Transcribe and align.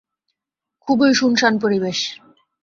খুবই 0.87 1.11
শুনশান 1.13 1.53
পরিবেশ। 1.59 1.99